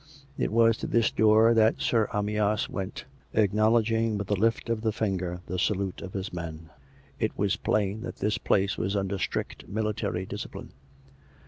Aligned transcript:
It 0.35 0.51
was 0.51 0.77
to 0.77 0.87
this 0.87 1.11
door 1.11 1.53
that 1.53 1.79
Sir 1.79 2.09
Amyas 2.11 2.67
went, 2.67 3.05
acknowledging 3.33 4.17
with 4.17 4.31
a 4.31 4.33
lift 4.33 4.67
of 4.67 4.81
the 4.81 4.91
finger 4.91 5.41
the 5.45 5.59
salute 5.59 6.01
of 6.01 6.13
his 6.13 6.33
men. 6.33 6.71
(It 7.19 7.37
was 7.37 7.55
plain 7.55 8.01
that 8.01 8.15
this 8.15 8.39
place 8.39 8.79
was 8.79 8.95
under 8.95 9.19
strict 9.19 9.67
military 9.69 10.25
discipline.) 10.25 10.71